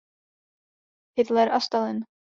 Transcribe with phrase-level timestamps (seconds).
[1.15, 2.05] Hitler a Stalin.